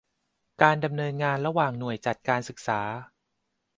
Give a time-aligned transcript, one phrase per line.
[0.61, 2.81] การดำเนินงานระหว่างหน่วยจัดการศึกษา